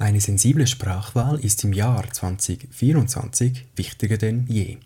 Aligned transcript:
Eine 0.00 0.20
sensible 0.20 0.68
Sprachwahl 0.68 1.40
ist 1.40 1.64
im 1.64 1.72
Jahr 1.72 2.04
2024 2.08 3.66
wichtiger 3.74 4.16
denn 4.16 4.46
je. 4.46 4.76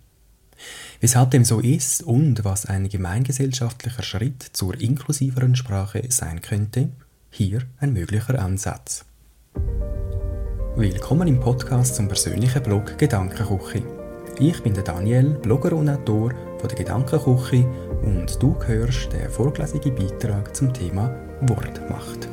Weshalb 1.02 1.32
dem 1.32 1.44
so 1.44 1.60
ist 1.60 2.02
und 2.02 2.46
was 2.46 2.64
ein 2.64 2.88
gemeingesellschaftlicher 2.88 4.02
Schritt 4.02 4.42
zur 4.54 4.80
inklusiveren 4.80 5.54
Sprache 5.54 6.02
sein 6.08 6.40
könnte, 6.40 6.88
hier 7.28 7.60
ein 7.78 7.92
möglicher 7.92 8.38
Ansatz. 8.38 9.04
Willkommen 10.76 11.28
im 11.28 11.40
Podcast 11.40 11.96
zum 11.96 12.08
persönlichen 12.08 12.62
Blog 12.62 12.96
Gedankenküche. 12.96 13.82
Ich 14.40 14.62
bin 14.62 14.72
der 14.72 14.84
Daniel, 14.84 15.34
Blogger 15.42 15.74
und 15.74 15.90
Autor 15.90 16.32
von 16.58 16.68
der 16.70 16.78
Gedankenküche 16.78 17.66
und 18.02 18.42
du 18.42 18.56
hörst 18.64 19.12
den 19.12 19.28
vorgelesenen 19.28 19.94
Beitrag 19.94 20.56
zum 20.56 20.72
Thema 20.72 21.14
Wortmacht. 21.42 22.30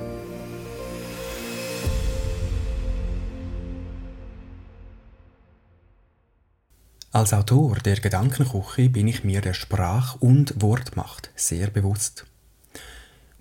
Als 7.11 7.33
Autor 7.33 7.77
der 7.77 7.99
Gedankenküche 7.99 8.87
bin 8.87 9.07
ich 9.07 9.23
mir 9.23 9.41
der 9.41 9.55
Sprach- 9.55 10.21
und 10.21 10.61
Wortmacht 10.61 11.31
sehr 11.36 11.71
bewusst. 11.71 12.27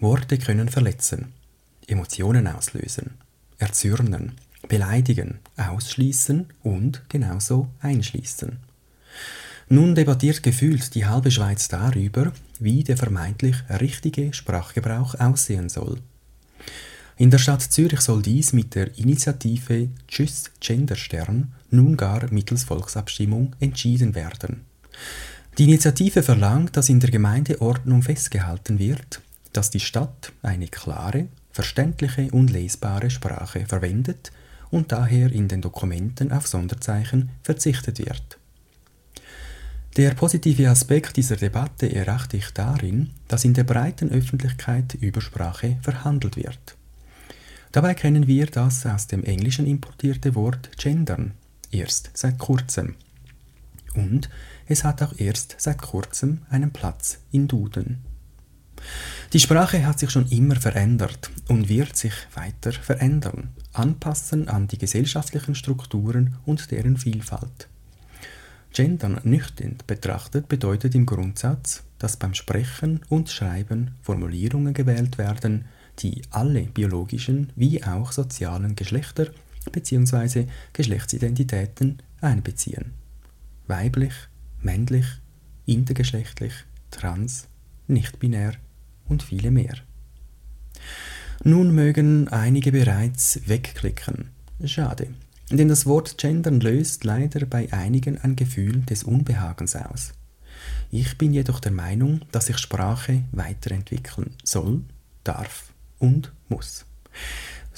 Worte 0.00 0.38
können 0.38 0.70
verletzen, 0.70 1.34
Emotionen 1.86 2.46
auslösen, 2.46 3.18
erzürnen, 3.58 4.32
beleidigen, 4.68 5.40
ausschließen 5.58 6.46
und 6.62 7.02
genauso 7.10 7.68
einschließen. 7.82 8.56
Nun 9.68 9.94
debattiert 9.94 10.42
gefühlt 10.42 10.94
die 10.94 11.04
halbe 11.04 11.30
Schweiz 11.30 11.68
darüber, 11.68 12.32
wie 12.58 12.84
der 12.84 12.96
vermeintlich 12.96 13.56
richtige 13.68 14.32
Sprachgebrauch 14.32 15.14
aussehen 15.20 15.68
soll. 15.68 16.00
In 17.18 17.30
der 17.30 17.38
Stadt 17.38 17.60
Zürich 17.60 18.00
soll 18.00 18.22
dies 18.22 18.54
mit 18.54 18.74
der 18.74 18.96
Initiative 18.96 19.90
Tschüss 20.06 20.52
Genderstern 20.58 21.52
nun 21.70 21.96
gar 21.96 22.32
mittels 22.32 22.64
Volksabstimmung 22.64 23.54
entschieden 23.60 24.14
werden. 24.14 24.64
Die 25.58 25.64
Initiative 25.64 26.22
verlangt, 26.22 26.76
dass 26.76 26.88
in 26.88 27.00
der 27.00 27.10
Gemeindeordnung 27.10 28.02
festgehalten 28.02 28.78
wird, 28.78 29.20
dass 29.52 29.70
die 29.70 29.80
Stadt 29.80 30.32
eine 30.42 30.68
klare, 30.68 31.26
verständliche 31.50 32.30
und 32.30 32.50
lesbare 32.50 33.10
Sprache 33.10 33.66
verwendet 33.66 34.30
und 34.70 34.92
daher 34.92 35.32
in 35.32 35.48
den 35.48 35.60
Dokumenten 35.60 36.30
auf 36.30 36.46
Sonderzeichen 36.46 37.30
verzichtet 37.42 37.98
wird. 37.98 38.38
Der 39.96 40.14
positive 40.14 40.70
Aspekt 40.70 41.16
dieser 41.16 41.34
Debatte 41.34 41.92
erachte 41.92 42.36
ich 42.36 42.50
darin, 42.50 43.10
dass 43.26 43.44
in 43.44 43.54
der 43.54 43.64
breiten 43.64 44.10
Öffentlichkeit 44.10 44.94
über 45.00 45.20
Sprache 45.20 45.78
verhandelt 45.82 46.36
wird. 46.36 46.76
Dabei 47.72 47.94
kennen 47.94 48.28
wir 48.28 48.46
das 48.46 48.86
aus 48.86 49.08
dem 49.08 49.24
Englischen 49.24 49.66
importierte 49.66 50.36
Wort 50.36 50.70
gendern 50.78 51.32
erst 51.70 52.10
seit 52.14 52.38
kurzem. 52.38 52.94
Und 53.94 54.28
es 54.66 54.84
hat 54.84 55.02
auch 55.02 55.14
erst 55.18 55.56
seit 55.58 55.80
kurzem 55.80 56.42
einen 56.50 56.72
Platz 56.72 57.18
in 57.32 57.48
Duden. 57.48 58.04
Die 59.32 59.40
Sprache 59.40 59.84
hat 59.86 59.98
sich 59.98 60.10
schon 60.10 60.28
immer 60.28 60.56
verändert 60.56 61.30
und 61.48 61.68
wird 61.68 61.96
sich 61.96 62.12
weiter 62.34 62.72
verändern, 62.72 63.50
anpassen 63.72 64.48
an 64.48 64.68
die 64.68 64.78
gesellschaftlichen 64.78 65.54
Strukturen 65.54 66.36
und 66.46 66.70
deren 66.70 66.96
Vielfalt. 66.96 67.68
Gendern 68.72 69.20
nüchtern 69.24 69.76
betrachtet 69.86 70.48
bedeutet 70.48 70.94
im 70.94 71.06
Grundsatz, 71.06 71.82
dass 71.98 72.16
beim 72.16 72.34
Sprechen 72.34 73.00
und 73.08 73.30
Schreiben 73.30 73.92
Formulierungen 74.02 74.74
gewählt 74.74 75.18
werden, 75.18 75.64
die 75.98 76.22
alle 76.30 76.62
biologischen 76.62 77.52
wie 77.56 77.82
auch 77.82 78.12
sozialen 78.12 78.76
Geschlechter 78.76 79.28
bzw. 79.72 80.46
Geschlechtsidentitäten 80.72 81.98
einbeziehen. 82.20 82.92
Weiblich, 83.66 84.14
männlich, 84.62 85.06
intergeschlechtlich, 85.66 86.52
trans, 86.90 87.48
nicht-binär 87.86 88.54
und 89.08 89.22
viele 89.22 89.50
mehr. 89.50 89.74
Nun 91.44 91.74
mögen 91.74 92.28
einige 92.28 92.72
bereits 92.72 93.40
wegklicken. 93.46 94.30
Schade, 94.64 95.08
denn 95.50 95.68
das 95.68 95.86
Wort 95.86 96.18
gendern 96.18 96.60
löst 96.60 97.04
leider 97.04 97.46
bei 97.46 97.72
einigen 97.72 98.18
ein 98.18 98.36
Gefühl 98.36 98.82
des 98.82 99.04
Unbehagens 99.04 99.76
aus. 99.76 100.12
Ich 100.90 101.16
bin 101.16 101.32
jedoch 101.32 101.60
der 101.60 101.72
Meinung, 101.72 102.22
dass 102.32 102.46
sich 102.46 102.58
Sprache 102.58 103.22
weiterentwickeln 103.32 104.34
soll, 104.42 104.82
darf 105.24 105.72
und 105.98 106.32
muss. 106.48 106.84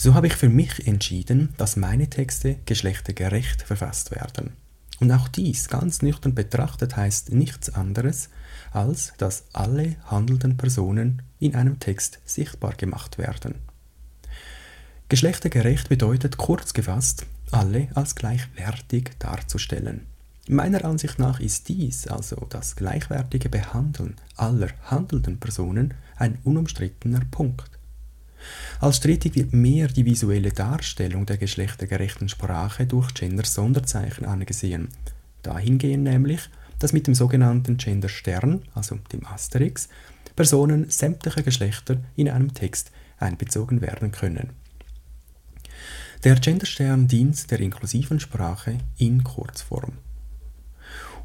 So 0.03 0.15
habe 0.15 0.29
ich 0.29 0.33
für 0.35 0.49
mich 0.49 0.87
entschieden, 0.87 1.53
dass 1.59 1.77
meine 1.77 2.09
Texte 2.09 2.57
geschlechtergerecht 2.65 3.61
verfasst 3.61 4.13
werden. 4.13 4.55
Und 4.99 5.13
auch 5.13 5.29
dies 5.29 5.69
ganz 5.69 6.01
nüchtern 6.01 6.35
betrachtet 6.35 6.97
heißt 6.97 7.35
nichts 7.35 7.69
anderes, 7.69 8.31
als 8.73 9.13
dass 9.19 9.45
alle 9.53 9.97
handelnden 10.07 10.57
Personen 10.57 11.21
in 11.39 11.55
einem 11.55 11.81
Text 11.81 12.19
sichtbar 12.25 12.73
gemacht 12.77 13.19
werden. 13.19 13.57
Geschlechtergerecht 15.11 15.91
bedeutet 15.91 16.39
kurz 16.39 16.73
gefasst, 16.73 17.27
alle 17.51 17.89
als 17.95 18.15
gleichwertig 18.15 19.11
darzustellen. 19.19 20.07
Meiner 20.49 20.83
Ansicht 20.87 21.19
nach 21.19 21.41
ist 21.41 21.69
dies, 21.69 22.07
also 22.07 22.47
das 22.49 22.75
gleichwertige 22.75 23.51
Behandeln 23.51 24.15
aller 24.39 24.71
handelnden 24.83 25.39
Personen, 25.39 25.93
ein 26.17 26.39
unumstrittener 26.43 27.21
Punkt. 27.31 27.80
Als 28.81 28.97
strittig 28.97 29.35
wird 29.35 29.53
mehr 29.53 29.89
die 29.89 30.05
visuelle 30.05 30.51
Darstellung 30.51 31.27
der 31.27 31.37
geschlechtergerechten 31.37 32.29
Sprache 32.29 32.87
durch 32.87 33.13
Gender-Sonderzeichen 33.15 34.25
angesehen. 34.25 34.89
Dahingehend 35.43 36.05
nämlich, 36.05 36.49
dass 36.79 36.93
mit 36.93 37.07
dem 37.07 37.15
sogenannten 37.15 37.77
Gender-Stern, 37.77 38.63
also 38.75 38.99
dem 39.13 39.27
Asterix, 39.27 39.89
Personen 40.37 40.89
sämtlicher 40.89 41.43
Geschlechter 41.43 41.99
in 42.17 42.29
einem 42.29 42.55
Text 42.55 42.91
einbezogen 43.19 43.81
werden 43.81 44.13
können. 44.13 44.51
Der 46.25 46.37
Genderstern 46.37 47.09
dient 47.09 47.51
der 47.51 47.61
inklusiven 47.61 48.21
Sprache 48.21 48.79
in 48.99 49.25
Kurzform. 49.25 49.93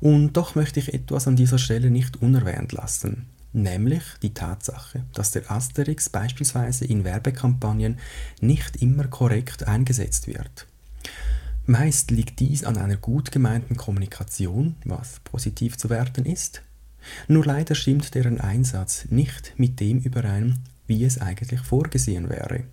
Und 0.02 0.34
doch 0.34 0.56
möchte 0.56 0.80
ich 0.80 0.94
etwas 0.94 1.28
an 1.28 1.36
dieser 1.36 1.58
Stelle 1.58 1.90
nicht 1.90 2.22
unerwähnt 2.22 2.72
lassen 2.72 3.28
nämlich 3.56 4.04
die 4.22 4.34
Tatsache, 4.34 5.04
dass 5.14 5.32
der 5.32 5.50
Asterix 5.50 6.10
beispielsweise 6.10 6.86
in 6.86 7.04
Werbekampagnen 7.04 7.98
nicht 8.42 8.76
immer 8.82 9.08
korrekt 9.08 9.68
eingesetzt 9.68 10.28
wird. 10.28 10.68
Meist 11.66 12.12
liegt 12.12 12.40
dies 12.40 12.64
an 12.64 12.78
einer 12.78 12.98
gut 12.98 13.32
gemeinten 13.32 13.76
Kommunikation, 13.76 14.76
was 14.86 15.20
positiv 15.24 15.78
zu 15.78 15.90
werten 15.90 16.26
ist. 16.26 16.62
Nur 17.28 17.46
leider 17.46 17.74
stimmt 17.74 18.14
deren 18.14 18.40
Einsatz 18.40 19.06
nicht 19.10 19.54
mit 19.58 19.80
dem 19.80 20.00
überein, 20.00 20.60
wie 20.86 21.04
es 21.04 21.20
eigentlich 21.20 21.62
vorgesehen 21.62 22.30
wäre. 22.30 22.66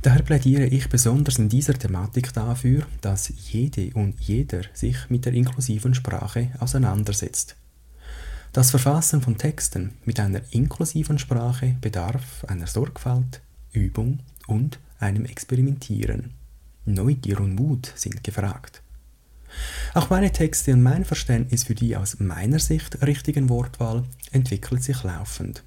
Daher 0.00 0.22
plädiere 0.22 0.66
ich 0.66 0.88
besonders 0.88 1.38
in 1.38 1.48
dieser 1.48 1.74
Thematik 1.74 2.32
dafür, 2.32 2.86
dass 3.02 3.32
jede 3.36 3.92
und 3.94 4.20
jeder 4.20 4.62
sich 4.72 4.96
mit 5.08 5.24
der 5.24 5.34
inklusiven 5.34 5.94
Sprache 5.94 6.50
auseinandersetzt 6.58 7.56
das 8.52 8.70
Verfassen 8.70 9.22
von 9.22 9.38
Texten 9.38 9.94
mit 10.04 10.20
einer 10.20 10.42
inklusiven 10.50 11.18
Sprache 11.18 11.76
bedarf 11.80 12.44
einer 12.44 12.66
Sorgfalt, 12.66 13.40
Übung 13.72 14.20
und 14.46 14.78
einem 14.98 15.24
Experimentieren. 15.24 16.34
Neugier 16.84 17.40
und 17.40 17.54
Mut 17.54 17.92
sind 17.94 18.22
gefragt. 18.22 18.82
Auch 19.94 20.10
meine 20.10 20.32
Texte 20.32 20.72
und 20.74 20.82
mein 20.82 21.04
Verständnis 21.04 21.64
für 21.64 21.74
die 21.74 21.96
aus 21.96 22.20
meiner 22.20 22.58
Sicht 22.58 23.00
richtigen 23.02 23.48
Wortwahl 23.48 24.04
entwickelt 24.32 24.82
sich 24.82 25.02
laufend. 25.02 25.62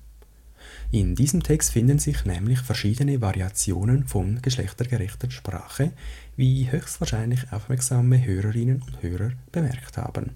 In 0.91 1.16
diesem 1.16 1.41
Text 1.41 1.72
finden 1.72 2.00
sich 2.00 2.25
nämlich 2.25 2.59
verschiedene 2.59 3.19
Variationen 3.19 4.07
von 4.07 4.41
geschlechtergerechter 4.41 5.31
Sprache, 5.31 5.91
wie 6.35 6.72
höchstwahrscheinlich 6.72 7.51
aufmerksame 7.51 8.24
Hörerinnen 8.24 8.81
und 8.81 9.01
Hörer 9.01 9.31
bemerkt 9.51 9.98
haben. 9.98 10.31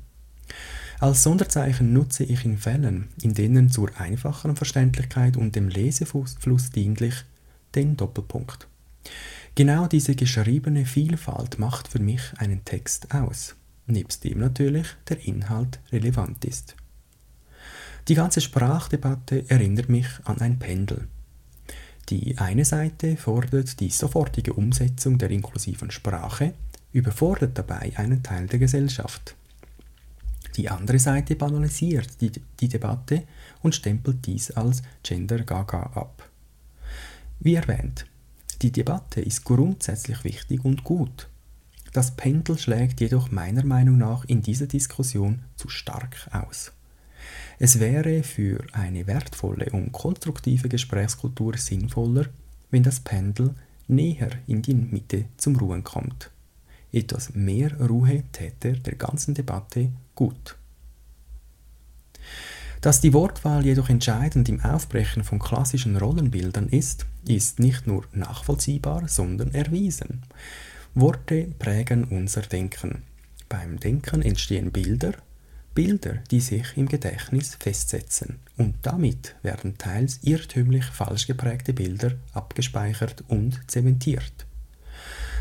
Als 1.02 1.24
Sonderzeichen 1.24 1.94
nutze 1.94 2.26
ich 2.26 2.44
in 2.44 2.58
Fällen, 2.58 3.08
in 3.22 3.34
denen 3.34 3.70
zur 3.70 3.90
einfacheren 3.98 4.58
Verständlichkeit 4.58 5.38
und 5.38 5.56
dem 5.56 5.70
Lesefluss 5.70 6.72
dienlich, 6.76 7.14
den 7.74 7.96
Doppelpunkt. 7.96 8.68
Genau 9.56 9.88
diese 9.88 10.14
geschriebene 10.16 10.86
Vielfalt 10.86 11.58
macht 11.58 11.88
für 11.88 12.00
mich 12.00 12.34
einen 12.38 12.66
Text 12.66 13.14
aus, 13.14 13.56
nebst 13.88 14.26
dem 14.26 14.40
natürlich 14.40 14.88
der 15.08 15.26
Inhalt 15.26 15.80
relevant 15.94 16.44
ist. 16.44 16.76
Die 18.10 18.16
ganze 18.16 18.42
Sprachdebatte 18.42 19.50
erinnert 19.50 19.88
mich 19.88 20.08
an 20.26 20.42
ein 20.42 20.60
Pendel. 20.60 21.08
Die 22.10 22.38
eine 22.40 22.66
Seite 22.66 23.16
fordert 23.16 23.80
die 23.80 23.90
sofortige 23.90 24.52
Umsetzung 24.52 25.18
der 25.18 25.30
inklusiven 25.30 25.92
Sprache, 25.92 26.54
überfordert 26.92 27.58
dabei 27.58 27.94
einen 27.96 28.22
Teil 28.22 28.48
der 28.48 28.60
Gesellschaft. 28.60 29.36
Die 30.60 30.70
andere 30.70 31.00
Seite 31.00 31.38
banalisiert 31.38 32.20
die, 32.20 32.34
die 32.60 32.68
Debatte 32.68 33.24
und 33.62 33.76
stempelt 33.76 34.26
dies 34.26 34.52
als 34.52 34.82
Gender 35.04 35.40
Gaga 35.40 35.84
ab. 35.94 36.30
Wie 37.40 37.56
erwähnt, 37.56 38.06
Die 38.62 38.74
Debatte 38.74 39.22
ist 39.22 39.46
grundsätzlich 39.46 40.26
wichtig 40.26 40.66
und 40.66 40.84
gut. 40.84 41.30
Das 41.94 42.12
Pendel 42.18 42.58
schlägt 42.58 43.00
jedoch 43.00 43.32
meiner 43.32 43.64
Meinung 43.64 43.98
nach 43.98 44.26
in 44.26 44.42
dieser 44.42 44.68
Diskussion 44.68 45.44
zu 45.56 45.70
stark 45.70 46.28
aus. 46.34 46.74
Es 47.58 47.80
wäre 47.80 48.22
für 48.24 48.62
eine 48.74 49.08
wertvolle 49.08 49.70
und 49.72 49.94
konstruktive 49.94 50.68
Gesprächskultur 50.68 51.56
sinnvoller, 51.56 52.26
wenn 52.70 52.84
das 52.84 53.00
Pendel 53.00 53.56
näher 53.88 54.32
in 54.46 54.62
die 54.62 54.74
Mitte 54.74 55.24
zum 55.38 55.56
Ruhen 55.56 55.86
kommt. 55.86 56.32
Etwas 56.92 57.34
mehr 57.36 57.80
Ruhe 57.80 58.24
täte 58.32 58.74
der 58.74 58.96
ganzen 58.96 59.34
Debatte 59.34 59.92
gut. 60.16 60.58
Dass 62.82 63.02
die 63.02 63.14
Wortwahl 63.14 63.66
jedoch 63.66 63.90
entscheidend 63.90 64.48
im 64.48 64.62
Aufbrechen 64.62 65.24
von 65.24 65.38
klassischen 65.38 65.98
Rollenbildern 65.98 66.70
ist, 66.70 67.06
ist 67.28 67.60
nicht 67.60 67.88
nur 67.88 68.06
nachvollziehbar, 68.14 69.08
sondern 69.08 69.54
erwiesen. 69.54 70.24
Worte 70.96 71.48
prägen 71.60 72.06
unser 72.06 72.42
Denken. 72.42 73.04
Beim 73.50 73.80
Denken 73.80 74.22
entstehen 74.22 74.72
Bilder, 74.72 75.14
Bilder, 75.76 76.16
die 76.32 76.40
sich 76.40 76.78
im 76.78 76.88
Gedächtnis 76.88 77.56
festsetzen. 77.56 78.40
Und 78.58 78.76
damit 78.82 79.36
werden 79.44 79.78
teils 79.78 80.20
irrtümlich 80.24 80.86
falsch 80.86 81.28
geprägte 81.28 81.74
Bilder 81.74 82.14
abgespeichert 82.34 83.24
und 83.28 83.60
zementiert. 83.68 84.46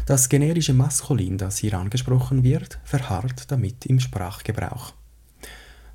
Das 0.08 0.31
generische 0.31 0.72
Maskulin, 0.72 1.37
das 1.37 1.58
hier 1.58 1.75
angesprochen 1.75 2.43
wird, 2.43 2.78
verharrt 2.82 3.50
damit 3.50 3.84
im 3.84 4.00
Sprachgebrauch. 4.00 4.94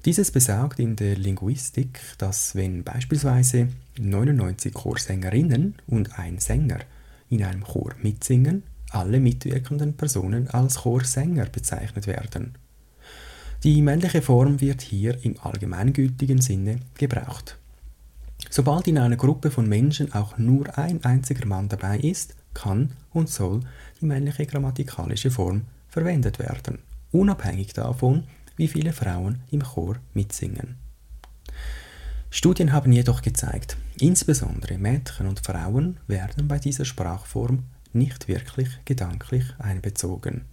Dieses 0.05 0.29
besagt 0.29 0.77
in 0.77 0.95
der 0.95 1.15
Linguistik, 1.15 1.99
dass 2.19 2.53
wenn 2.53 2.83
beispielsweise 2.83 3.69
99 3.97 4.71
Chorsängerinnen 4.71 5.73
und 5.87 6.19
ein 6.19 6.37
Sänger 6.37 6.81
in 7.31 7.43
einem 7.43 7.63
Chor 7.63 7.95
mitsingen, 8.03 8.61
alle 8.91 9.19
mitwirkenden 9.19 9.97
Personen 9.97 10.47
als 10.47 10.83
Chorsänger 10.83 11.47
bezeichnet 11.47 12.05
werden. 12.05 12.53
Die 13.63 13.81
männliche 13.81 14.21
Form 14.21 14.61
wird 14.61 14.83
hier 14.83 15.25
im 15.25 15.39
allgemeingültigen 15.39 16.39
Sinne 16.39 16.81
gebraucht. 16.93 17.57
Sobald 18.55 18.87
in 18.87 18.99
einer 18.99 19.15
Gruppe 19.15 19.49
von 19.49 19.67
Menschen 19.67 20.13
auch 20.13 20.37
nur 20.37 20.77
ein 20.77 21.03
einziger 21.03 21.47
Mann 21.47 21.69
dabei 21.69 21.97
ist, 21.97 22.35
kann 22.53 22.91
und 23.09 23.27
soll 23.27 23.61
die 23.99 24.05
männliche 24.05 24.45
grammatikalische 24.45 25.31
Form 25.31 25.63
verwendet 25.87 26.37
werden, 26.37 26.77
unabhängig 27.11 27.73
davon, 27.73 28.25
wie 28.55 28.67
viele 28.67 28.93
Frauen 28.93 29.41
im 29.49 29.63
Chor 29.63 29.95
mitsingen. 30.13 30.75
Studien 32.29 32.73
haben 32.73 32.91
jedoch 32.91 33.23
gezeigt, 33.23 33.75
insbesondere 33.99 34.77
Mädchen 34.77 35.25
und 35.25 35.39
Frauen 35.39 35.97
werden 36.05 36.47
bei 36.47 36.59
dieser 36.59 36.85
Sprachform 36.85 37.63
nicht 37.91 38.27
wirklich 38.27 38.69
gedanklich 38.85 39.45
einbezogen. 39.57 40.45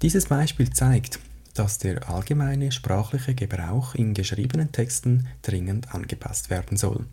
Dieses 0.00 0.24
Beispiel 0.24 0.70
zeigt, 0.70 1.18
dass 1.54 1.78
der 1.78 2.08
allgemeine 2.08 2.72
sprachliche 2.72 3.34
Gebrauch 3.34 3.94
in 3.94 4.14
geschriebenen 4.14 4.72
Texten 4.72 5.26
dringend 5.42 5.94
angepasst 5.94 6.50
werden 6.50 6.76
soll. 6.76 7.06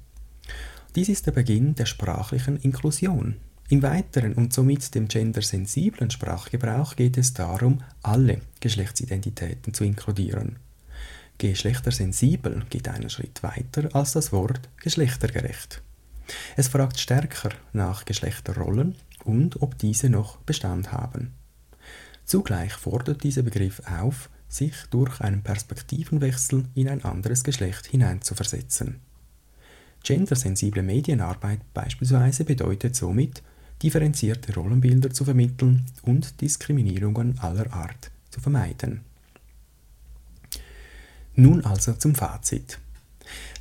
Dies 0.96 1.10
ist 1.10 1.28
der 1.28 1.32
Beginn 1.32 1.76
der 1.76 1.86
sprachlichen 1.86 2.58
Inklusion. 2.58 3.38
Im 3.70 3.84
weiteren 3.84 4.34
und 4.34 4.52
somit 4.52 4.94
dem 4.96 5.08
gendersensiblen 5.08 6.12
Sprachgebrauch 6.12 6.98
geht 6.98 7.18
es 7.18 7.34
darum, 7.34 7.82
alle 8.04 8.42
Geschlechtsidentitäten 8.60 9.74
zu 9.74 9.86
inkludieren. 9.86 10.58
Geschlechtersensibel 11.38 12.66
geht 12.70 12.90
einen 12.90 13.10
Schritt 13.10 13.42
weiter 13.44 13.96
als 13.96 14.12
das 14.12 14.34
Wort 14.34 14.70
geschlechtergerecht. 14.82 15.82
Es 16.58 16.68
fragt 16.68 17.00
stärker 17.00 17.52
nach 17.74 18.06
Geschlechterrollen 18.06 18.96
und 19.24 19.62
ob 19.62 19.78
diese 19.78 20.10
noch 20.10 20.38
Bestand 20.38 20.92
haben. 20.92 21.34
Zugleich 22.32 22.72
fordert 22.72 23.26
dieser 23.26 23.42
Begriff 23.42 23.82
auf, 23.86 24.30
sich 24.48 24.74
durch 24.90 25.20
einen 25.20 25.44
Perspektivenwechsel 25.44 26.64
in 26.76 26.88
ein 26.88 27.04
anderes 27.04 27.44
Geschlecht 27.44 27.88
hineinzuversetzen. 27.88 29.02
Gendersensible 30.02 30.82
Medienarbeit 30.82 31.60
beispielsweise 31.74 32.46
bedeutet 32.46 32.96
somit, 32.96 33.44
differenzierte 33.84 34.54
Rollenbilder 34.54 35.10
zu 35.10 35.26
vermitteln 35.26 35.86
und 36.04 36.40
Diskriminierungen 36.40 37.38
aller 37.40 37.74
Art 37.74 38.12
zu 38.30 38.40
vermeiden. 38.40 39.02
Nun 41.36 41.66
also 41.66 41.92
zum 41.96 42.16
Fazit. 42.16 42.80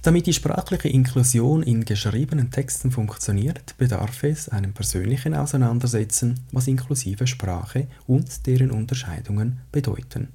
Damit 0.03 0.27
die 0.27 0.33
sprachliche 0.33 0.89
Inklusion 0.89 1.63
in 1.63 1.85
geschriebenen 1.85 2.51
Texten 2.51 2.91
funktioniert, 2.91 3.77
bedarf 3.77 4.23
es 4.23 4.49
einem 4.49 4.73
persönlichen 4.73 5.35
Auseinandersetzen, 5.35 6.41
was 6.53 6.69
inklusive 6.69 7.27
Sprache 7.27 7.87
und 8.07 8.47
deren 8.47 8.71
Unterscheidungen 8.71 9.61
bedeuten. 9.71 10.29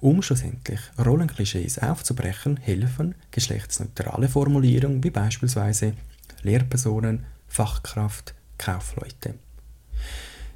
Um 0.00 0.20
schlussendlich 0.20 0.80
Rollenklischees 1.02 1.78
aufzubrechen, 1.78 2.58
helfen 2.58 3.14
geschlechtsneutrale 3.30 4.28
Formulierungen 4.28 5.02
wie 5.02 5.10
beispielsweise 5.10 5.94
Lehrpersonen, 6.42 7.24
Fachkraft, 7.48 8.34
Kaufleute. 8.58 9.34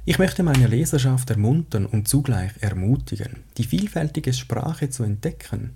Ich 0.05 0.19
möchte 0.19 0.43
meine 0.43 0.67
Leserschaft 0.67 1.31
ermuntern 1.31 1.87
und 1.87 2.07
zugleich 2.07 2.51
ermutigen, 2.61 3.37
die 3.57 3.63
vielfältige 3.63 4.33
Sprache 4.33 4.91
zu 4.91 5.01
entdecken 5.01 5.71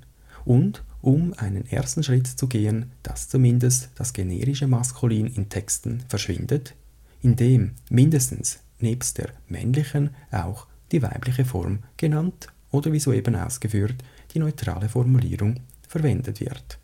und 0.45 0.84
um 1.01 1.34
einen 1.34 1.66
ersten 1.69 2.04
Schritt 2.04 2.28
zu 2.28 2.48
gehen, 2.48 2.92
dass 3.04 3.28
zumindest 3.28 3.90
das 3.95 4.13
generische 4.13 4.68
Maskulin 4.68 5.28
in 5.28 5.50
Texten 5.50 6.04
verschwindet, 6.07 6.75
indem 7.22 7.72
mindestens 7.90 8.60
nebst 8.80 9.18
der 9.18 9.30
männlichen 9.48 10.12
auch 10.31 10.68
die 10.92 11.01
weibliche 11.01 11.45
Form 11.45 11.80
genannt 11.98 12.48
oder 12.72 12.92
wie 12.94 13.00
soeben 13.00 13.36
ausgeführt 13.36 13.95
die 14.34 14.40
neutrale 14.40 14.90
Formulierung 14.90 15.60
verwendet 15.88 16.40
wird. 16.40 16.80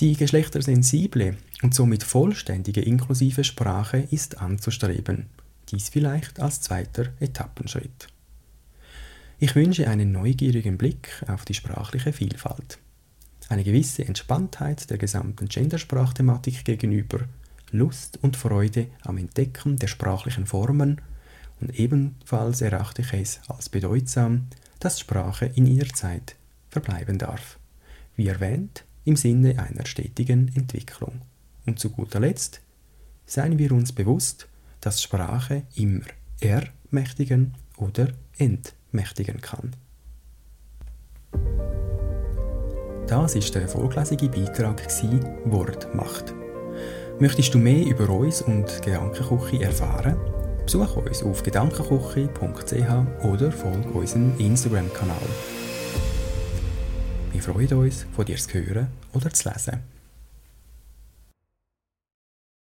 Die 0.00 0.16
geschlechtersensible 0.16 1.36
und 1.62 1.74
somit 1.74 2.02
vollständige 2.02 2.80
inklusive 2.80 3.44
Sprache 3.44 3.98
ist 4.10 4.38
anzustreben, 4.38 5.26
dies 5.68 5.90
vielleicht 5.90 6.40
als 6.40 6.62
zweiter 6.62 7.12
Etappenschritt. 7.20 8.08
Ich 9.40 9.56
wünsche 9.56 9.88
einen 9.88 10.12
neugierigen 10.12 10.78
Blick 10.78 11.24
auf 11.26 11.44
die 11.44 11.54
sprachliche 11.54 12.12
Vielfalt 12.12 12.78
eine 13.50 13.64
gewisse 13.64 14.06
Entspanntheit 14.06 14.88
der 14.90 14.98
gesamten 14.98 15.48
Gendersprachthematik 15.48 16.64
gegenüber, 16.64 17.20
Lust 17.72 18.18
und 18.22 18.36
Freude 18.36 18.86
am 19.02 19.18
Entdecken 19.18 19.76
der 19.76 19.88
sprachlichen 19.88 20.46
Formen 20.46 21.00
und 21.60 21.78
ebenfalls 21.78 22.60
erachte 22.60 23.02
ich 23.02 23.12
es 23.12 23.40
als 23.48 23.68
bedeutsam, 23.68 24.46
dass 24.78 25.00
Sprache 25.00 25.46
in 25.46 25.66
ihrer 25.66 25.92
Zeit 25.92 26.36
verbleiben 26.68 27.18
darf. 27.18 27.58
Wie 28.16 28.28
erwähnt, 28.28 28.84
im 29.04 29.16
Sinne 29.16 29.58
einer 29.58 29.84
stetigen 29.84 30.54
Entwicklung. 30.54 31.20
Und 31.66 31.78
zu 31.78 31.90
guter 31.90 32.20
Letzt, 32.20 32.60
seien 33.26 33.58
wir 33.58 33.72
uns 33.72 33.92
bewusst, 33.92 34.48
dass 34.80 35.02
Sprache 35.02 35.64
immer 35.74 36.06
ermächtigen 36.40 37.54
oder 37.76 38.08
entmächtigen 38.38 38.79
kann. 39.40 39.74
Das 43.06 43.34
ist 43.34 43.54
der 43.54 43.68
vorgelesene 43.68 44.28
Beitrag 44.28 44.88
Wortmacht. 45.44 46.32
Möchtest 47.18 47.52
du 47.52 47.58
mehr 47.58 47.84
über 47.84 48.08
uns 48.08 48.40
und 48.40 48.82
Gedankenküche 48.82 49.64
erfahren? 49.64 50.16
Besuch 50.64 50.96
uns 50.96 51.22
auf 51.22 51.42
gedankenküche.ch 51.42 53.24
oder 53.24 53.50
folge 53.52 53.88
unserem 53.88 54.38
Instagram-Kanal. 54.38 55.16
Wir 57.32 57.42
freuen 57.42 57.72
uns, 57.74 58.06
von 58.12 58.24
dir 58.24 58.36
zu 58.36 58.54
hören 58.54 58.88
oder 59.12 59.30
zu 59.30 59.48
lesen. 59.48 59.99